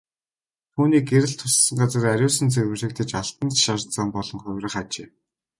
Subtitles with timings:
[0.73, 5.07] Түүний гэрэл туссан газар ариусан цэвэрлэгдэж алтан шар зам болон хувирах ажээ.